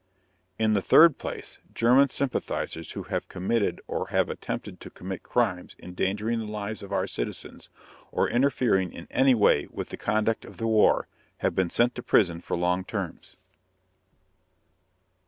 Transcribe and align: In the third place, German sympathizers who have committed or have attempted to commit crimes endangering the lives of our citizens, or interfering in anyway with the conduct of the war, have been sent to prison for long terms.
In 0.57 0.73
the 0.73 0.81
third 0.81 1.19
place, 1.19 1.59
German 1.75 2.07
sympathizers 2.07 2.93
who 2.93 3.03
have 3.03 3.27
committed 3.29 3.79
or 3.85 4.07
have 4.07 4.31
attempted 4.31 4.79
to 4.81 4.89
commit 4.89 5.21
crimes 5.21 5.75
endangering 5.77 6.39
the 6.39 6.47
lives 6.51 6.81
of 6.81 6.91
our 6.91 7.05
citizens, 7.05 7.69
or 8.11 8.27
interfering 8.27 8.91
in 8.91 9.05
anyway 9.11 9.67
with 9.69 9.89
the 9.89 9.97
conduct 9.97 10.43
of 10.43 10.57
the 10.57 10.65
war, 10.65 11.07
have 11.45 11.53
been 11.53 11.69
sent 11.69 11.93
to 11.93 12.01
prison 12.01 12.41
for 12.41 12.57
long 12.57 12.83
terms. 12.83 13.35